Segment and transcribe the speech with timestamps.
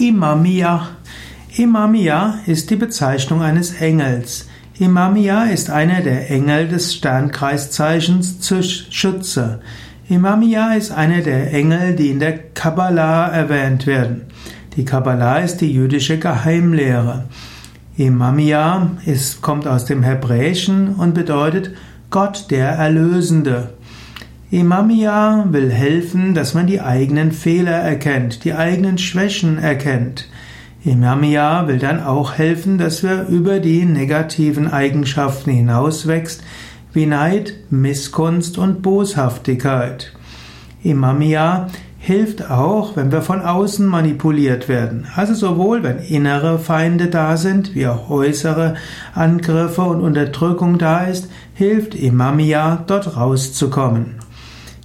[0.00, 0.90] Imamia.
[1.56, 4.46] Imamia ist die Bezeichnung eines Engels.
[4.78, 8.38] Imamia ist einer der Engel des Sternkreiszeichens
[8.90, 9.58] Schütze.
[10.08, 14.26] Imamia ist einer der Engel, die in der Kabbalah erwähnt werden.
[14.76, 17.24] Die Kabbalah ist die jüdische Geheimlehre.
[17.96, 21.72] Imamia ist, kommt aus dem Hebräischen und bedeutet
[22.10, 23.70] Gott der Erlösende.
[24.50, 30.26] Imamia will helfen, dass man die eigenen Fehler erkennt, die eigenen Schwächen erkennt.
[30.86, 36.42] Imamia will dann auch helfen, dass wir über die negativen Eigenschaften hinauswächst,
[36.94, 40.14] wie Neid, Missgunst und Boshaftigkeit.
[40.82, 41.66] Imamia
[41.98, 45.08] hilft auch, wenn wir von außen manipuliert werden.
[45.14, 48.76] Also sowohl wenn innere Feinde da sind, wie auch äußere
[49.14, 54.14] Angriffe und Unterdrückung da ist, hilft Imamia dort rauszukommen.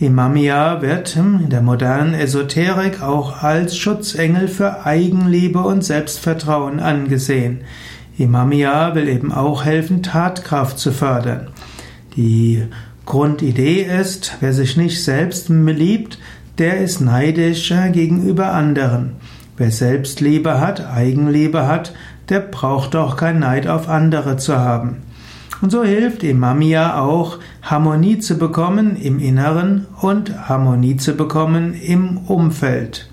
[0.00, 7.60] Imamia wird in der modernen Esoterik auch als Schutzengel für Eigenliebe und Selbstvertrauen angesehen.
[8.18, 11.48] Imamia will eben auch helfen, Tatkraft zu fördern.
[12.16, 12.64] Die
[13.06, 16.18] Grundidee ist, wer sich nicht selbst liebt,
[16.58, 19.12] der ist neidisch gegenüber anderen.
[19.56, 21.94] Wer Selbstliebe hat, Eigenliebe hat,
[22.30, 25.04] der braucht doch kein Neid auf andere zu haben.
[25.62, 32.18] Und so hilft Imamia auch, Harmonie zu bekommen im Inneren und Harmonie zu bekommen im
[32.18, 33.08] Umfeld.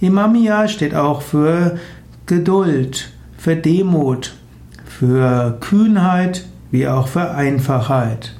[0.00, 1.76] Imamia steht auch für
[2.24, 4.36] Geduld, für Demut,
[4.84, 8.36] für Kühnheit wie auch für Einfachheit.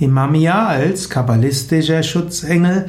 [0.00, 2.86] Imamia als kabbalistischer Schutzengel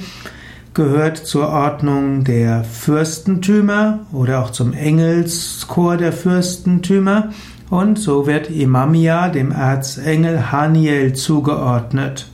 [0.74, 7.30] gehört zur Ordnung der Fürstentümer oder auch zum Engelschor der Fürstentümer
[7.70, 12.28] und so wird Imamia dem Erzengel Haniel zugeordnet.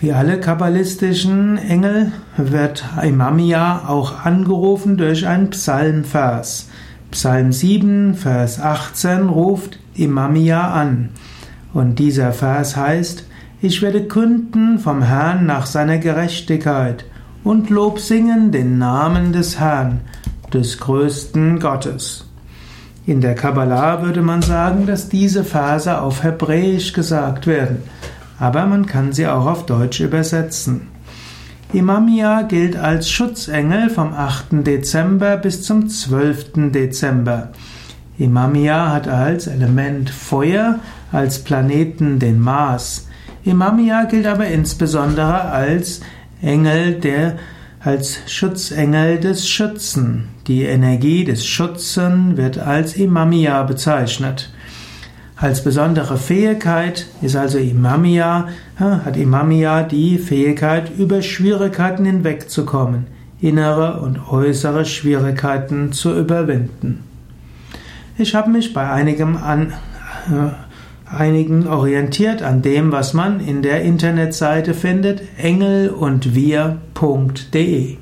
[0.00, 6.68] Wie alle kabbalistischen Engel wird Imamia auch angerufen durch einen Psalmvers.
[7.10, 11.08] Psalm 7, Vers 18 ruft Imamia an.
[11.72, 13.24] Und dieser Vers heißt,
[13.60, 17.04] ich werde künden vom Herrn nach seiner Gerechtigkeit
[17.42, 20.00] und Lob singen den Namen des Herrn,
[20.52, 22.26] des größten Gottes.
[23.06, 27.82] In der Kabbalah würde man sagen, dass diese Verse auf Hebräisch gesagt werden,
[28.38, 30.88] aber man kann sie auch auf Deutsch übersetzen.
[31.72, 34.66] Imamia gilt als Schutzengel vom 8.
[34.66, 36.70] Dezember bis zum 12.
[36.72, 37.50] Dezember.
[38.18, 40.78] Imamia hat als Element Feuer,
[41.12, 43.06] als Planeten den Mars.
[43.48, 46.00] Imamia gilt aber insbesondere als
[46.42, 47.38] Engel der
[47.80, 50.28] als Schutzengel des Schützen.
[50.46, 54.50] Die Energie des Schutzen wird als Imamia bezeichnet.
[55.36, 63.06] Als besondere Fähigkeit ist also Imamia, hat Imamia die Fähigkeit, über Schwierigkeiten hinwegzukommen,
[63.40, 67.04] innere und äußere Schwierigkeiten zu überwinden.
[68.18, 69.72] Ich habe mich bei einigem an,
[70.26, 70.67] äh,
[71.10, 77.96] einigen orientiert an dem, was man in der Internetseite findet, engelundwir.de